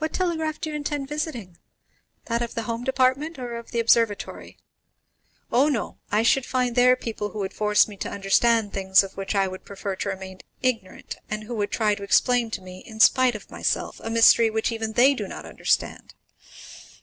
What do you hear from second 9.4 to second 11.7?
would prefer to remain ignorant, and who would